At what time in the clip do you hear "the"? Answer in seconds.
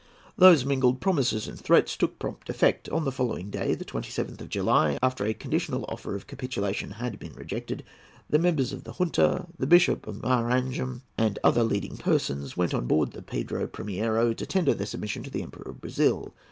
3.05-3.11, 3.75-3.85, 8.27-8.39, 8.83-8.93, 9.59-9.67, 13.11-13.21, 15.29-15.43